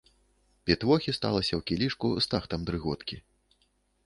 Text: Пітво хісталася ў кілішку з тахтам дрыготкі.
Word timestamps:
Пітво 0.69 0.97
хісталася 1.05 1.53
ў 1.59 1.67
кілішку 1.73 2.07
з 2.27 2.33
тахтам 2.33 2.65
дрыготкі. 2.71 3.23